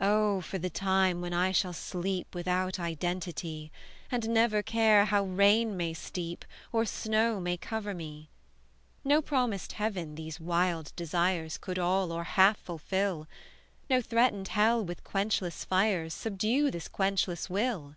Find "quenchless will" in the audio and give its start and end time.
16.88-17.96